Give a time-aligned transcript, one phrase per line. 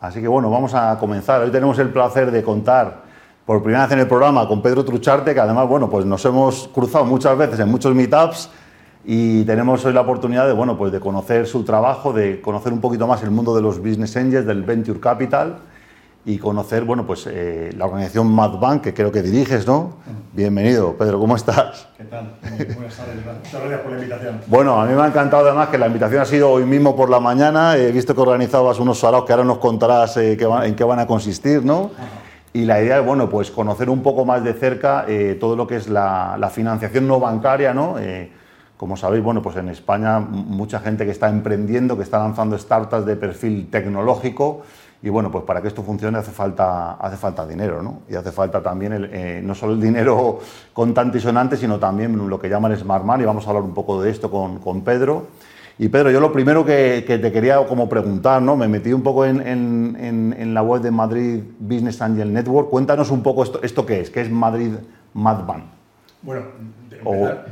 [0.00, 1.42] Así que bueno, vamos a comenzar.
[1.42, 3.02] Hoy tenemos el placer de contar
[3.44, 6.68] por primera vez en el programa con Pedro Trucharte, que además, bueno, pues nos hemos
[6.68, 8.48] cruzado muchas veces en muchos meetups
[9.04, 12.80] y tenemos hoy la oportunidad de, bueno, pues de conocer su trabajo, de conocer un
[12.80, 15.58] poquito más el mundo de los business angels, del venture capital
[16.24, 19.94] y conocer, bueno, pues eh, la organización MadBank, que creo que diriges, ¿no?
[20.34, 21.88] Bienvenido, Pedro, ¿cómo estás?
[21.96, 22.34] ¿Qué tal?
[22.42, 24.40] Buenas tardes, muchas gracias por la invitación.
[24.46, 27.08] Bueno, a mí me ha encantado además que la invitación ha sido hoy mismo por
[27.08, 30.84] la mañana, he visto que organizabas unos saraos que ahora nos contarás eh, en qué
[30.84, 31.90] van a consistir, ¿no?
[32.52, 35.66] Y la idea es, bueno, pues conocer un poco más de cerca eh, todo lo
[35.66, 37.96] que es la, financiación no bancaria, ¿no?
[38.76, 43.04] como sabéis, bueno, pues en España mucha gente que está emprendiendo, que está lanzando startups
[43.04, 44.62] de perfil tecnológico,
[45.02, 48.00] y bueno, pues para que esto funcione hace falta, hace falta dinero, ¿no?
[48.08, 50.40] Y hace falta también eh, no solo el dinero
[50.74, 53.24] contante y sonante, sino también lo que llaman Smart Money.
[53.24, 55.28] Vamos a hablar un poco de esto con, con Pedro.
[55.78, 58.54] Y Pedro, yo lo primero que, que, te quería como preguntar, ¿no?
[58.54, 62.68] Me metí un poco en, en, en, la web de Madrid Business Angel Network.
[62.68, 64.72] Cuéntanos un poco esto, esto qué es, qué es Madrid
[65.14, 65.64] Madban.
[66.20, 66.42] Bueno,
[66.90, 67.46] de empezar,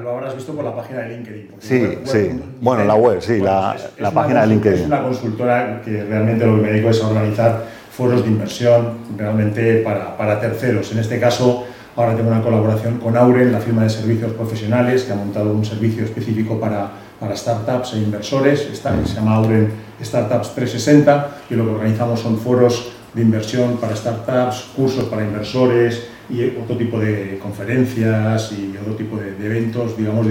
[0.00, 1.48] lo habrás visto por la página de LinkedIn.
[1.58, 2.40] Sí, sí.
[2.60, 4.80] bueno, la web, sí, la, la página de LinkedIn.
[4.80, 8.98] Es una consultora que realmente lo que me dedico es a organizar foros de inversión
[9.16, 10.92] realmente para, para terceros.
[10.92, 11.64] En este caso,
[11.96, 15.64] ahora tengo una colaboración con Auren, la firma de servicios profesionales, que ha montado un
[15.64, 18.68] servicio específico para, para startups e inversores.
[18.70, 19.70] Está, se llama Auren
[20.02, 26.06] Startups 360 y lo que organizamos son foros de inversión para startups, cursos para inversores,
[26.28, 30.26] y otro tipo de conferencias y otro tipo de, eventos, digamos,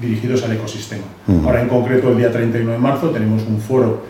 [0.00, 1.04] dirigidos al ecosistema.
[1.44, 4.02] Ahora, en concreto, el día 31 de marzo tenemos un foro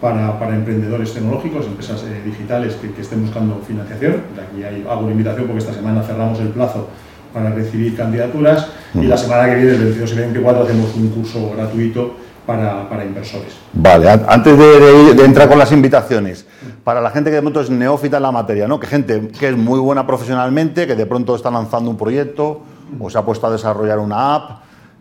[0.00, 4.16] para, para emprendedores tecnológicos, empresas eh, digitales que, que, estén buscando financiación.
[4.34, 6.88] De aquí hay, hago una invitación porque esta semana cerramos el plazo
[7.32, 11.52] para recibir candidaturas y la semana que viene, el 22 y 24, hacemos un curso
[11.56, 12.16] gratuito
[12.46, 13.54] para, para inversores.
[13.72, 16.46] Vale, antes de, de, entrar con las invitaciones,
[16.84, 18.80] para la gente que de pronto es neófita en la materia, ¿no?
[18.80, 22.60] que gente que es muy buena profesionalmente, que de pronto está lanzando un proyecto
[22.98, 24.50] o se ha puesto a desarrollar una app,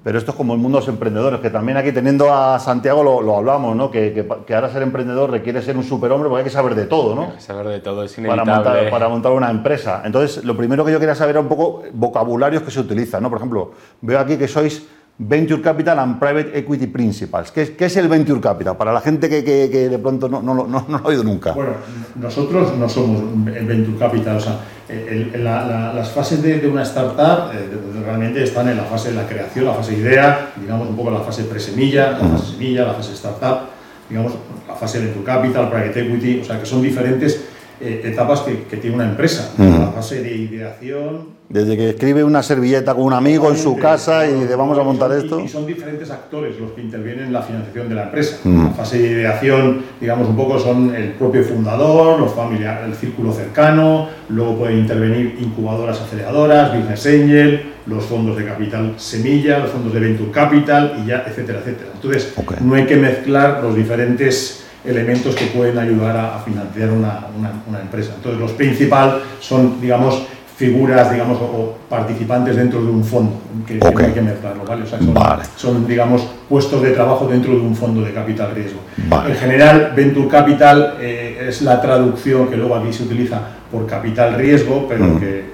[0.04, 3.04] pero esto es como el mundo de los emprendedores, que también aquí teniendo a Santiago
[3.04, 3.92] lo, lo hablamos, ¿no?
[3.92, 7.14] Que, que, ahora ser emprendedor requiere ser un superhombre porque hay que saber de todo,
[7.14, 7.40] ¿no?
[7.40, 8.52] Saber de todo, es inevitable.
[8.52, 10.02] Para montar, para montar una empresa.
[10.04, 13.30] Entonces, lo primero que yo quería saber era un poco vocabularios que se utilizan, ¿no?
[13.30, 17.52] Por ejemplo, veo aquí que sois Venture Capital and Private Equity Principles.
[17.52, 18.76] ¿Qué es, qué es el Venture Capital?
[18.76, 21.24] Para la gente que, que, que de pronto no, no, no, no, lo ha oído
[21.24, 21.52] nunca.
[21.52, 21.74] Bueno,
[22.16, 23.22] nosotros no somos
[23.56, 24.38] el Venture Capital.
[24.38, 27.70] O sea, el, la, la, las fases de, de una startup eh,
[28.04, 31.20] realmente están en la fase de la creación, la fase idea, digamos un poco la
[31.20, 33.70] fase presemilla, la fase semilla, la fase startup,
[34.10, 34.34] digamos
[34.68, 37.51] la fase Venture Capital, Private Equity, o sea, que son diferentes
[37.82, 39.54] eh, etapas que, que, tiene una empresa.
[39.58, 41.42] La fase de ideación.
[41.50, 44.84] Desde que escribe una servilleta con un amigo en su casa y dice vamos a
[44.84, 45.40] montar esto.
[45.40, 48.38] Y, son diferentes actores los que intervienen en la financiación de la empresa.
[48.46, 53.34] La fase de ideación, digamos un poco, son el propio fundador, los familiares, el círculo
[53.34, 59.94] cercano, luego pueden intervenir incubadoras aceleradoras, business angel, los fondos de capital semilla, los fondos
[59.94, 61.90] de venture capital y ya, etcétera, etcétera.
[61.96, 62.58] Entonces, okay.
[62.62, 67.52] no hay que mezclar los diferentes elementos que pueden ayudar a, a financiar una, una,
[67.68, 68.14] una, empresa.
[68.16, 70.24] Entonces, los principales son, digamos,
[70.62, 73.34] figuras, digamos, o, participantes dentro de un fondo,
[73.66, 74.06] que, okay.
[74.06, 74.84] hay que mezclarlo, ¿vale?
[74.84, 75.44] O sea, son, vale.
[75.56, 78.80] son, digamos, puestos de trabajo dentro de un fondo de capital riesgo.
[79.10, 79.32] Vale.
[79.32, 83.42] En general, Venture Capital eh, es la traducción que luego aquí se utiliza
[83.72, 85.20] por capital riesgo, pero mm.
[85.20, 85.46] que,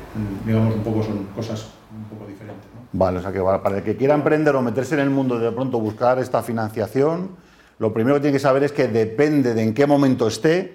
[0.46, 2.66] digamos, un poco son cosas un poco diferentes.
[2.92, 5.52] Vale, o sea que para el que quiera emprender o meterse en el mundo de
[5.52, 7.30] pronto buscar esta financiación,
[7.80, 10.74] lo primero que tiene que saber es que depende de en qué momento esté,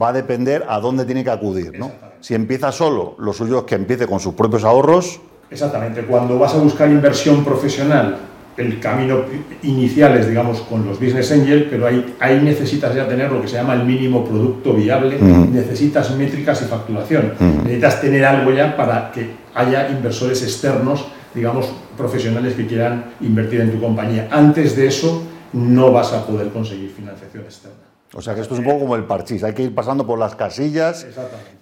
[0.00, 1.78] va a depender a dónde tiene que acudir.
[1.78, 1.90] ¿no?
[2.20, 5.20] Si empieza solo, lo suyo es que empiece con sus propios ahorros.
[5.50, 6.02] Exactamente.
[6.02, 8.18] Cuando vas a buscar inversión profesional,
[8.56, 9.22] el camino
[9.62, 13.48] inicial es, digamos, con los business angel, pero ahí, ahí necesitas ya tener lo que
[13.48, 15.48] se llama el mínimo producto viable, uh -huh.
[15.48, 17.62] necesitas métricas y facturación, uh -huh.
[17.62, 23.72] necesitas tener algo ya para que haya inversores externos, digamos, profesionales que quieran invertir en
[23.72, 24.28] tu compañía.
[24.30, 27.90] Antes de eso, no vas a poder conseguir financiación externa.
[28.12, 30.18] O sea que esto es un poco como el parchís, hay que ir pasando por
[30.18, 31.06] las casillas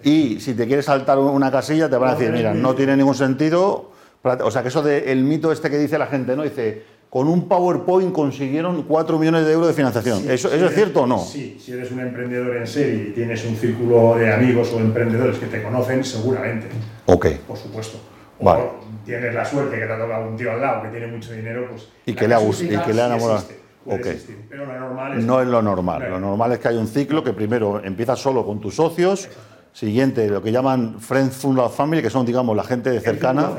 [0.03, 3.15] y si te quieres saltar una casilla te van a decir, mira, no tiene ningún
[3.15, 3.91] sentido.
[4.23, 6.41] O sea que eso del de mito este que dice la gente, ¿no?
[6.41, 10.21] Dice, con un PowerPoint consiguieron 4 millones de euros de financiación.
[10.21, 11.19] Sí, ¿Eso, si ¿eso eres, es cierto o no?
[11.19, 15.37] Sí, si eres un emprendedor en serie y tienes un círculo de amigos o emprendedores
[15.37, 16.67] que te conocen, seguramente.
[17.05, 17.27] Ok.
[17.47, 17.99] Por supuesto.
[18.39, 18.63] O vale.
[19.05, 21.67] tienes la suerte que te ha tocado un tío al lado que tiene mucho dinero,
[21.69, 21.87] pues...
[22.05, 23.41] Y que le ha gustado, y que le ha enamorado.
[23.41, 23.55] Sí
[23.89, 24.11] Okay.
[24.11, 25.97] Existir, pero lo normal es no es lo normal.
[25.97, 26.19] Claro.
[26.19, 29.29] Lo normal es que hay un ciclo que primero empiezas solo con tus socios
[29.71, 33.51] Siguiente, lo que llaman Friends Funeral Family, que son, digamos, la gente cercana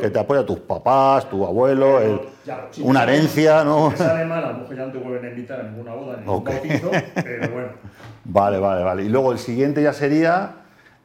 [0.00, 2.00] que te apoya tus papás, tu abuelo,
[2.80, 3.90] una herencia, ¿no?
[3.92, 6.16] Si sale mal, a lo mejor ya no te vuelven a invitar a ninguna boda,
[6.16, 7.68] ni ningún bautizo, pero bueno.
[8.24, 9.02] Vale, vale, vale.
[9.02, 10.52] Y luego el siguiente ya sería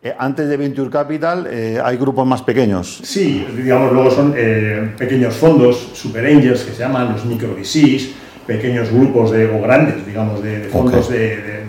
[0.04, 3.00] eh, antes de Venture Capital eh, hay grupos más pequeños.
[3.04, 8.10] Sí, digamos, luego son eh, pequeños fondos, super angels que se llaman los micro VCs,
[8.48, 11.68] pequeños grupos de, o grandes, digamos, de, fondos de,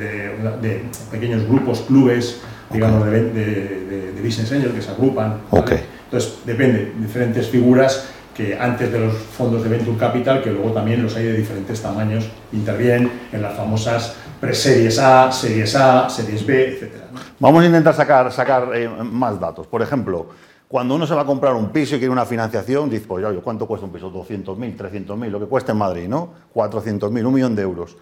[1.11, 2.41] pequeños grupos, clubes,
[2.71, 5.39] digamos, de, business angels que se agrupan.
[6.05, 11.03] Entonces, depende, diferentes figuras que antes de los fondos de Venture Capital, que luego también
[11.03, 16.69] los hay de diferentes tamaños, intervienen en las famosas preseries A, series A, series B,
[16.69, 16.93] etc.
[17.41, 19.67] Vamos a intentar sacar, sacar eh, más datos.
[19.67, 20.29] Por ejemplo,
[20.69, 23.41] cuando uno se va a comprar un piso y quiere una financiación, dice, pues oye,
[23.41, 24.13] ¿cuánto cuesta un piso?
[24.13, 26.35] 200.000, 300.000, lo que cuesta en Madrid, ¿no?
[26.55, 27.97] 400.000, un millón de euros.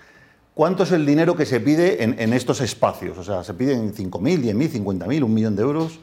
[0.53, 3.19] ¿Cuánto es el dinero que se pide en, estos espacios?
[3.19, 6.01] O sea, ¿se piden 5.000, 10.000, 50.000, un millón de euros?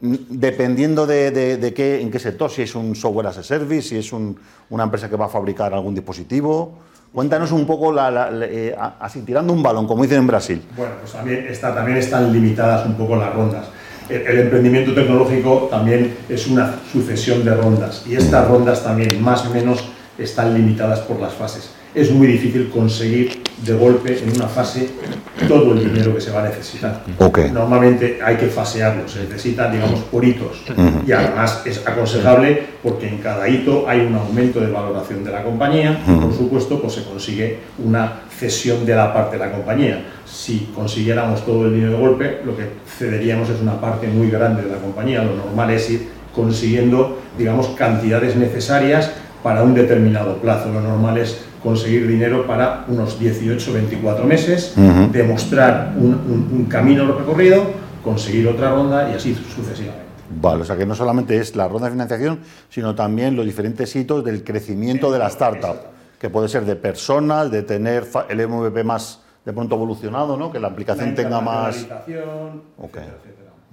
[0.00, 4.12] Dependiendo de, qué, en qué sector, si es un software as a service, si es
[4.12, 6.72] una empresa que va a fabricar algún dispositivo.
[7.12, 10.62] Cuéntanos un poco, eh, así tirando un balón, como dicen en Brasil.
[10.74, 13.66] Bueno, pues también están limitadas un poco las rondas.
[14.08, 19.50] El, emprendimiento tecnológico también es una sucesión de rondas y estas rondas también más o
[19.50, 19.84] menos
[20.18, 21.70] están limitadas por las fases.
[21.94, 24.90] Es muy difícil conseguir de golpe en una fase
[25.48, 27.04] todo el dinero que se va a necesitar.
[27.52, 30.62] Normalmente hay que fasearlo, se necesita, digamos, por hitos.
[31.06, 35.42] Y además es aconsejable porque en cada hito hay un aumento de valoración de la
[35.42, 36.00] compañía.
[36.04, 40.04] Por supuesto, pues se consigue una cesión de la parte de la compañía.
[40.24, 42.64] Si consiguiéramos todo el dinero de golpe, lo que
[42.98, 45.22] cederíamos es una parte muy grande de la compañía.
[45.22, 49.10] Lo normal es ir consiguiendo, digamos, cantidades necesarias
[49.42, 50.70] para un determinado plazo.
[50.72, 54.74] Lo normal es conseguir dinero para unos 18, 24 meses,
[55.12, 57.64] demostrar un, camino recorrido,
[58.02, 60.02] conseguir otra ronda y así sucesivamente.
[60.40, 62.40] Vale, o sea que no solamente es la ronda de financiación,
[62.70, 65.76] sino también los diferentes hitos del crecimiento de la startup,
[66.18, 70.50] que puede ser de personas, de tener el MVP más de pronto evolucionado, ¿no?
[70.50, 71.86] que la aplicación tenga más...
[72.78, 73.04] Okay.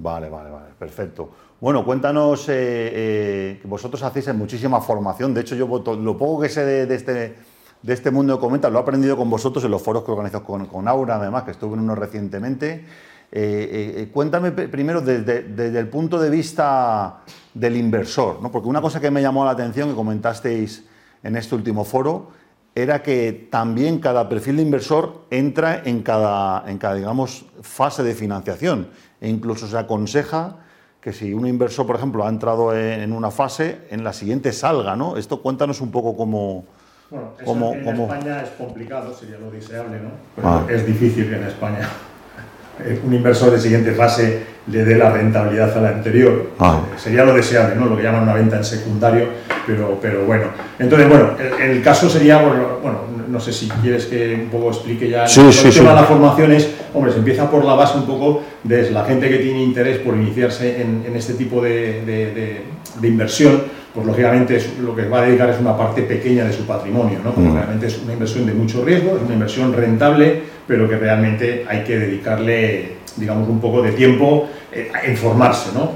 [0.01, 1.29] Vale, vale, vale, perfecto.
[1.59, 6.63] Bueno, cuéntanos, eh, eh, vosotros hacéis muchísima formación, de hecho yo lo poco que sé
[6.63, 7.35] de este
[7.81, 10.43] de este mundo de Comenta, lo he aprendido con vosotros en los foros que organizo
[10.43, 12.83] con, con Aura, además, que estuve en uno recientemente.
[13.31, 17.21] Eh, cuéntame primero desde, el punto de vista
[17.53, 18.51] del inversor, ¿no?
[18.51, 20.83] porque una cosa que me llamó la atención, que comentasteis
[21.23, 22.31] en este último foro,
[22.75, 28.13] era que también cada perfil de inversor entra en cada, en cada digamos, fase de
[28.13, 28.89] financiación
[29.21, 30.57] e incluso se aconseja
[31.01, 34.95] que si un inversor, por ejemplo, ha entrado en, una fase, en la siguiente salga.
[34.95, 35.17] ¿no?
[35.17, 36.65] Esto cuéntanos un poco cómo,
[37.09, 40.09] bueno, en España es complicado, sería lo deseable, ¿no?
[40.35, 40.65] Pero ah.
[40.69, 41.79] es difícil que en España
[43.05, 46.51] un inversor de siguiente fase le dé la rentabilidad a la anterior.
[46.59, 46.81] Ah.
[46.97, 47.85] Sería lo deseable, ¿no?
[47.85, 49.27] Lo que llaman una venta en secundario,
[49.65, 50.45] pero, pero bueno.
[50.77, 55.27] Entonces, bueno, el, caso sería, bueno, no sé si quieres que un poco explique ya
[55.27, 55.81] sí, sí, sí.
[55.81, 59.37] la formación es, hombre, se empieza por la base un poco de la gente que
[59.37, 62.61] tiene interés por iniciarse en, este tipo de, de,
[62.99, 63.61] de inversión
[63.93, 67.33] pues lógicamente lo que va a dedicar es una parte pequeña de su patrimonio, ¿no?
[67.33, 67.55] porque mm.
[67.55, 71.83] realmente es una inversión de mucho riesgo, es una inversión rentable, pero que realmente hay
[71.83, 75.69] que dedicarle, digamos, un poco de tiempo eh, a informarse.
[75.73, 75.93] ¿no?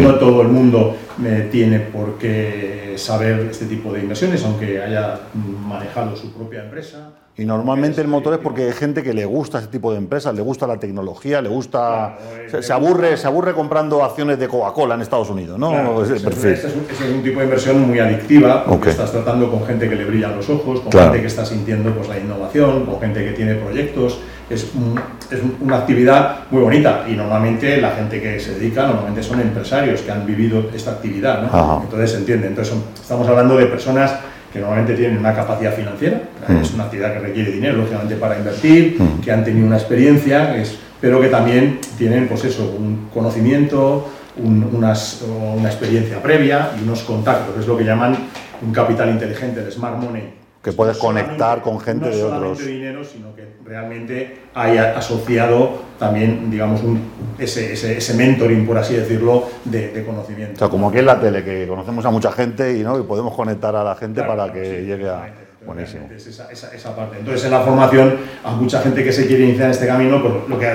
[0.00, 5.20] no, todo el mundo eh, tiene por qué saber este tipo de inversiones, aunque haya
[5.66, 7.10] manejado su propia empresa.
[7.38, 10.34] Y normalmente el motor es porque hay gente que le gusta ese tipo de empresas,
[10.34, 12.16] le gusta la tecnología, le gusta.
[12.60, 16.02] se, aburre, se aburre comprando acciones de Coca-Cola en Estados Unidos, ¿no?
[16.02, 20.06] es, es, un, tipo de inversión muy adictiva, porque estás tratando con gente que le
[20.06, 23.54] brillan los ojos, con gente que está sintiendo pues, la innovación, con gente que tiene
[23.56, 24.18] proyectos.
[24.48, 24.62] Es,
[25.30, 30.02] es una actividad muy bonita y normalmente la gente que se dedica normalmente son empresarios
[30.02, 31.82] que han vivido esta actividad, ¿no?
[31.82, 32.46] Entonces se entiende.
[32.46, 34.14] Entonces estamos hablando de personas
[34.52, 36.56] que normalmente tienen una capacidad financiera, mm.
[36.56, 39.20] es una actividad que requiere dinero, lógicamente, para invertir, mm.
[39.20, 40.54] que han tenido una experiencia,
[41.00, 47.66] pero que también tienen, pues eso, un conocimiento, una experiencia previa y unos contactos, es
[47.66, 48.16] lo que llaman
[48.62, 52.40] un capital inteligente, el smart money que puedes conectar con gente de otros.
[52.40, 57.02] No solamente dinero, sino que realmente hay asociado también, digamos, un,
[57.38, 60.54] ese, ese, mentoring, por así decirlo, de, conocimiento.
[60.54, 62.98] O sea, como aquí en la tele, que conocemos a mucha gente y, ¿no?
[62.98, 65.32] y podemos conectar a la gente para que llegue a...
[65.64, 66.08] Buenísimo.
[66.10, 67.18] esa, esa, parte.
[67.20, 70.48] Entonces, en la formación, a mucha gente que se quiere iniciar en este camino, pues
[70.48, 70.66] lo que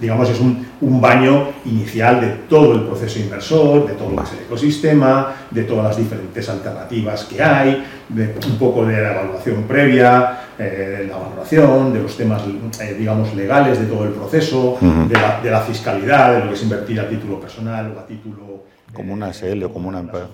[0.00, 5.34] digamos, es un, un, baño inicial de todo el proceso inversor, de todo el ecosistema,
[5.50, 10.96] de todas las diferentes alternativas que hay, de un poco de la evaluación previa, eh,
[10.98, 12.42] de la valoración, de los temas,
[12.80, 16.54] eh, digamos, legales de todo el proceso, de, la, de, la, fiscalidad, de lo que
[16.54, 18.64] es invertir a título personal o a título...
[18.92, 20.28] Como una SL o como una empresa.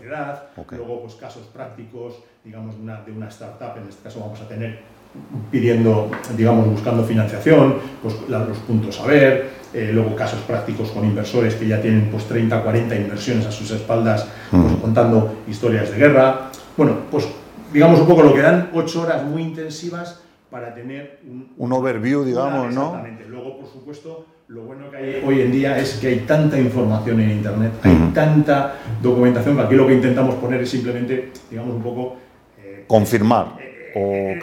[0.71, 4.81] Luego, pues casos prácticos, digamos, una, de una startup, en este caso vamos a tener
[5.51, 11.55] pidiendo, digamos, buscando financiación, pues los puntos a ver, eh, luego casos prácticos con inversores
[11.55, 16.51] que ya tienen pues 30, 40 inversiones a sus espaldas, pues, contando historias de guerra.
[16.77, 17.29] Bueno, pues
[17.73, 22.25] digamos un poco lo que dan ocho horas muy intensivas para tener un, un overview,
[22.25, 22.87] digamos, ¿no?
[22.87, 23.27] Exactamente.
[23.29, 27.21] Luego, por supuesto, lo bueno que hay hoy en día es que hay tanta información
[27.21, 31.83] en Internet, hay tanta documentación que aquí lo que intentamos poner es simplemente, digamos, un
[31.83, 32.17] poco...
[32.59, 33.66] Eh, Confirmar.
[33.97, 34.39] Eh, o eh,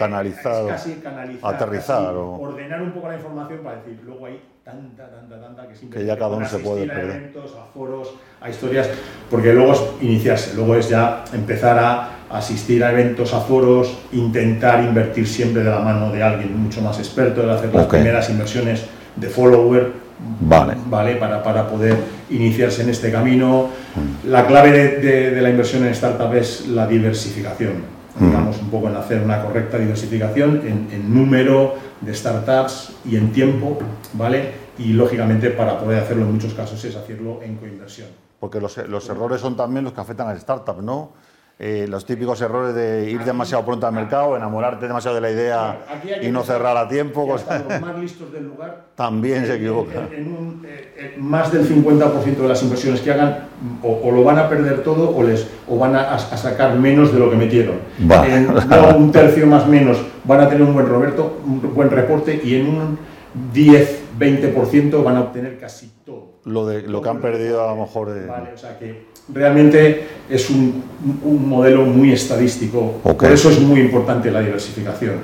[0.67, 2.41] casi canalizar, aterrizar, o...
[2.41, 6.17] ordenar un poco la información para decir, luego hay tanta, tanta, tanta que que ya
[6.17, 8.89] cada uno se puede a eventos, a foros, a historias,
[9.29, 14.83] porque luego es iniciarse, luego es ya empezar a asistir a eventos, a foros, intentar
[14.83, 18.87] invertir siempre de la mano de alguien mucho más experto, de hacer las primeras inversiones
[19.15, 19.91] de follower,
[20.39, 20.73] Vale.
[20.87, 21.15] ¿vale?
[21.17, 21.95] Para, para, poder
[22.31, 23.69] iniciarse en este camino.
[23.93, 24.29] Mm.
[24.29, 28.95] La clave de, de, la inversión en startup es la diversificación digamos, un poco en
[28.95, 33.77] hacer una correcta diversificación en, número de startups y en tiempo,
[34.13, 34.51] ¿vale?
[34.77, 38.09] Y lógicamente para poder hacerlo en muchos casos es hacerlo en coinversión.
[38.39, 41.11] Porque los, los errores son también los que afectan a las startups, ¿no?
[41.65, 45.77] Eh, los típicos errores de ir demasiado pronto al mercado, enamorarte demasiado de la idea
[46.21, 47.25] y no cerrar a tiempo.
[47.25, 47.45] los
[47.79, 50.09] más listos del lugar también se equivocan.
[50.11, 53.45] En, eh, más del 50% de las inversiones que hagan
[53.81, 57.29] o, lo van a perder todo o, les, o van a, sacar menos de lo
[57.29, 57.75] que metieron.
[57.97, 58.49] En,
[58.97, 62.67] un tercio más menos van a tener un buen, Roberto, un buen reporte y en
[62.67, 62.99] un
[63.53, 66.33] 10-20% van a obtener casi todo.
[66.45, 68.27] Lo, de, lo que han perdido a lo mejor...
[68.27, 70.83] Vale, o sea que realmente es un,
[71.23, 72.99] un modelo muy estadístico.
[73.03, 75.15] Por eso es muy importante la diversificación.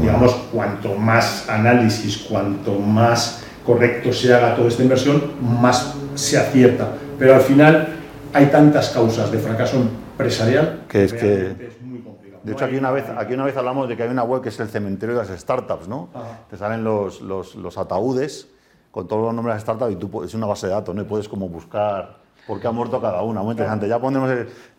[0.00, 6.92] Digamos, cuanto más análisis, cuanto más correcto se haga toda esta inversión, más se acierta.
[7.18, 7.88] Pero al final
[8.32, 11.46] hay tantas causas de fracaso empresarial que es que...
[11.46, 12.27] Es muy complicado.
[12.42, 14.48] De hecho, aquí una, vez, aquí una vez hablamos de que hay una web que
[14.48, 16.08] es el cementerio de las startups, ¿no?
[16.50, 18.48] Te salen los, los, los, ataúdes
[18.90, 21.02] con todos los nombres de las startups y tú es una base de datos, ¿no?
[21.02, 22.16] Y puedes como buscar
[22.46, 23.42] porque ha muerto cada una.
[23.42, 23.86] Muy interesante.
[23.86, 24.30] Ya pondremos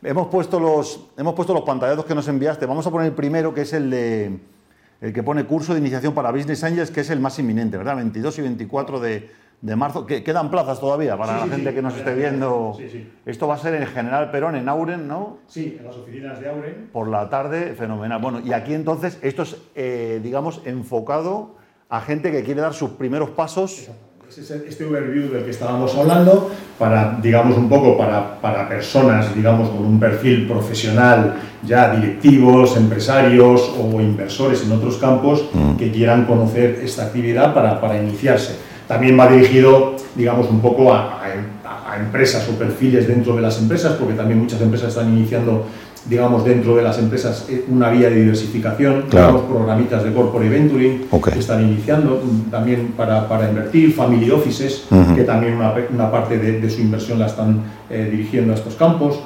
[0.02, 2.66] hemos, puesto los, hemos puesto los pantallazos que nos enviaste.
[2.66, 4.40] Vamos a poner el primero, que es el de
[5.02, 7.96] el que pone curso de iniciación para Business Angels, que es el más inminente, ¿verdad?
[7.96, 10.06] 22 y 24 de, de marzo.
[10.06, 12.78] ¿Quedan plazas todavía para la gente que nos esté viendo?
[13.26, 15.40] Esto va a ser en General Perón, en Auren, ¿no?
[15.48, 16.90] Sí, en las oficinas de Auren.
[16.92, 18.22] Por la tarde, fenomenal.
[18.22, 21.56] Bueno, y aquí entonces esto es, eh, digamos, enfocado
[21.90, 23.90] a gente que quiere dar sus primeros pasos
[24.30, 29.84] este overview del que estábamos hablando, para, digamos, un poco para, para, personas, digamos, con
[29.84, 35.78] un perfil profesional, ya directivos, empresarios o inversores en otros campos mm.
[35.78, 38.56] que quieran conocer esta actividad para, para, iniciarse.
[38.90, 41.22] También va dirigido, digamos, un poco a,
[42.00, 45.68] empresas o perfiles dentro de las empresas, porque también muchas empresas están iniciando
[46.06, 49.44] digamos, dentro de las empresas eh, una vía de diversificación, claro.
[49.44, 55.56] programitas de corporate venturing que están iniciando también para, para invertir, family offices, que también
[55.56, 59.20] una, una parte de, de, su inversión la están eh, dirigiendo a estos campos.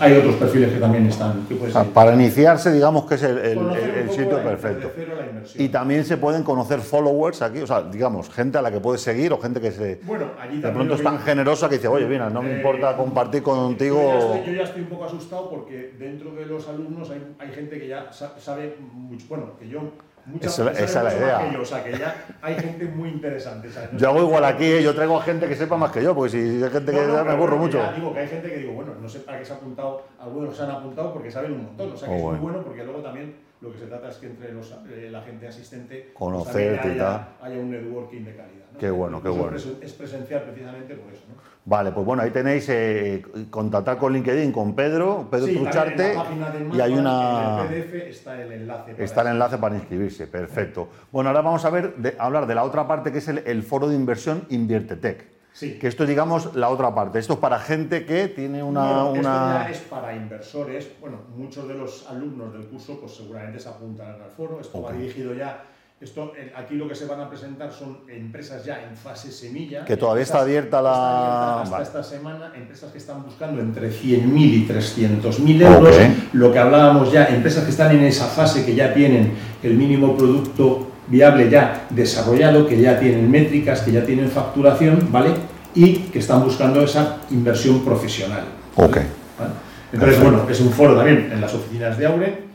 [0.00, 1.46] Hay otros perfiles que también están...
[1.92, 4.90] para iniciarse, digamos que es el, el, sitio perfecto.
[5.56, 9.02] Y también se pueden conocer followers aquí, o sea, digamos, gente a la que puedes
[9.02, 10.00] seguir o gente que se...
[10.04, 12.96] Bueno, allí de pronto es tan generosa que dice, oye, mira, no me eh, importa
[12.96, 14.00] compartir contigo...
[14.46, 17.88] Yo ya, estoy, un poco asustado porque dentro de los alumnos hay, hay gente que
[17.88, 19.92] ya sabe mucho, bueno, que yo
[20.40, 21.58] esa, es la idea.
[21.60, 23.68] o sea, que ya hay gente muy interesante.
[23.96, 24.82] yo hago igual aquí, ¿eh?
[24.82, 27.30] yo traigo a gente que sepa más que yo, porque si hay gente que me
[27.30, 27.80] aburro mucho.
[27.94, 30.56] digo que hay gente que digo, bueno, no sé para qué se ha apuntado, algunos
[30.56, 32.82] se han apuntado porque saben un montón, o sea, que oh, es muy bueno porque
[32.82, 36.14] luego también lo que se trata es que entre los, eh, la gente asistente pues
[36.14, 37.00] conocerte.
[37.00, 38.66] Haya un networking de calidad.
[38.78, 39.56] Qué bueno, qué bueno.
[39.56, 41.22] Es presencial precisamente por eso.
[41.28, 41.56] ¿no?
[41.68, 46.14] Vale, pues bueno, ahí tenéis eh, contactar con LinkedIn con Pedro, Pedro Trucharte,
[46.72, 47.64] y hay una.
[47.66, 48.92] En el PDF está el enlace.
[48.92, 50.88] Para está el enlace para inscribirse, perfecto.
[51.10, 53.96] Bueno, ahora vamos a ver, hablar de la otra parte que es el, foro de
[53.96, 55.35] inversión InvierteTech.
[55.56, 55.78] Sí.
[55.78, 57.18] Que esto es, digamos, la otra parte.
[57.18, 58.90] Esto es para gente que tiene una...
[58.90, 59.64] esto una...
[59.64, 60.90] ya es para inversores.
[61.00, 64.60] Bueno, muchos de los alumnos del curso pues seguramente se apuntan al foro.
[64.60, 65.64] Esto va dirigido ya
[65.98, 69.82] esto, aquí lo que se van a presentar son empresas ya en fase semilla.
[69.86, 71.62] Que todavía está abierta la.
[71.62, 75.96] hasta esta semana, empresas que están buscando entre 100.000 y 300.000 euros.
[76.34, 79.32] Lo que hablábamos ya, empresas que están en esa fase que ya tienen
[79.62, 85.30] el mínimo producto viable ya desarrollado, que ya tienen métricas, que ya tienen facturación, ¿vale?
[85.74, 88.44] Y que están buscando esa inversión profesional.
[88.76, 88.98] Ok.
[89.92, 92.46] Entonces, bueno, es un foro también en las oficinas de Aure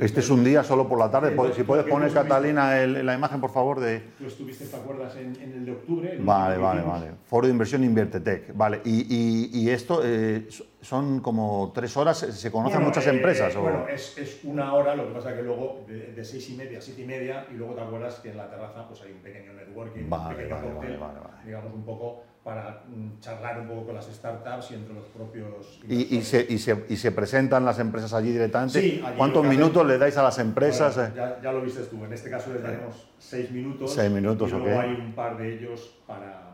[0.00, 1.34] este es un día solo por la tarde.
[1.54, 4.00] Si puedes poner, Catalina, la imagen, por favor, de...
[4.18, 5.14] Tú estuviste, ¿te acuerdas?
[5.16, 6.18] En, el de octubre.
[6.20, 7.06] vale, vale, vale.
[7.26, 8.56] Foro de inversión Inviertetec.
[8.56, 8.80] Vale.
[8.84, 10.48] Y, esto eh,
[10.80, 12.18] son como tres horas.
[12.18, 13.54] ¿Se conocen muchas eh, empresas?
[13.56, 14.94] Bueno, es, una hora.
[14.94, 17.54] Lo que pasa es que luego de, seis y media a siete y media y
[17.54, 20.98] luego te acuerdas que en la terraza pues hay un pequeño networking, un pequeño cóctel,
[21.44, 25.80] digamos un poco para mm, charlar un poco con las startups y entre los propios...
[25.86, 28.80] ¿Y, y, se, y, se, y se, presentan las empresas allí directamente?
[28.80, 30.96] Sí, ¿Cuántos minutos le dais a las empresas?
[31.14, 33.92] ya, ya, lo viste tú, en este caso les daremos seis minutos.
[33.92, 36.49] Seis minutos, y luego hay un par de ellos para.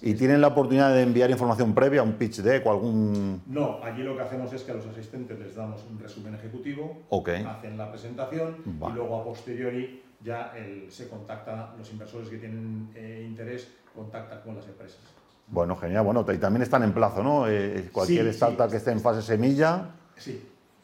[0.00, 3.42] ¿Y tienen la oportunidad de enviar información previa, un pitch deck o algún...?
[3.46, 7.02] No, allí lo que hacemos es que a los asistentes les damos un resumen ejecutivo,
[7.46, 10.52] hacen la presentación y luego a posteriori ya
[10.88, 15.00] se contacta, los inversores que tienen eh, interés contactan con las empresas.
[15.48, 16.04] Bueno, genial.
[16.04, 17.48] Bueno, y también están en plazo, ¿no?
[17.48, 19.90] Eh, cualquier startup que esté en fase semilla.
[20.16, 20.40] Sí,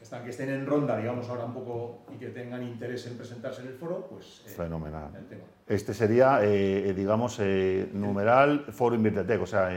[0.09, 3.61] están, que estén en ronda, digamos, ahora un poco y que tengan interés en presentarse
[3.61, 4.43] en el foro, pues.
[4.47, 5.11] Eh, Fenomenal.
[5.67, 7.39] Este sería, digamos,
[7.93, 9.69] numeral Foro Invirtetec, o sea,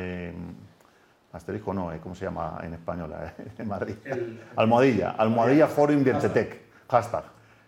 [1.33, 3.13] asterisco no, ¿cómo se llama en español?
[3.57, 3.95] en Madrid.
[4.55, 7.25] almohadilla, almohadilla Foro Invirtetec, hashtag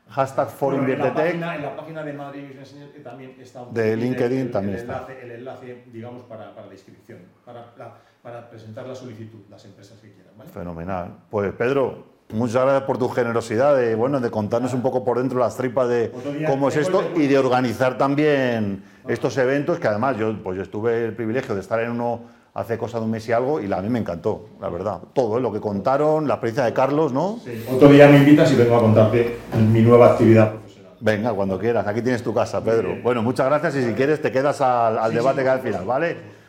[0.09, 3.95] hashtag for en, la página, en la página de Madrid Business también está un de
[3.95, 7.73] LinkedIn el, también el está el enlace digamos para, para la inscripción para,
[8.21, 10.51] para, presentar la solicitud las empresas que quieran ¿vale?
[10.51, 15.19] fenomenal pues Pedro muchas gracias por tu generosidad de bueno de contarnos un poco por
[15.19, 16.11] dentro las tripas de
[16.47, 21.05] cómo es esto y de organizar también estos eventos que además yo pues yo estuve
[21.05, 22.21] el privilegio de estar en uno
[22.53, 24.99] hace cosa de un mes y algo y a mí me encantó, la verdad.
[25.13, 25.41] Todo, ¿eh?
[25.41, 27.39] lo que contaron, la experiencia de Carlos, ¿no?
[27.43, 27.65] Sí.
[27.69, 29.39] Otro día me invitas y vengo a contarte
[29.71, 30.93] mi nueva actividad profesional.
[30.99, 31.87] Venga, cuando quieras.
[31.87, 32.97] Aquí tienes tu casa, Pedro.
[33.01, 36.42] Bueno, muchas gracias y si quieres te quedas al, debate que hay al final, ¿vale?